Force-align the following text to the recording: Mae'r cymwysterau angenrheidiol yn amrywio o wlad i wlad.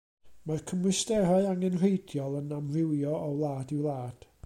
Mae'r 0.51 0.63
cymwysterau 0.71 1.45
angenrheidiol 1.51 2.41
yn 2.43 2.51
amrywio 2.61 3.17
o 3.31 3.33
wlad 3.39 3.77
i 3.79 3.83
wlad. 3.87 4.33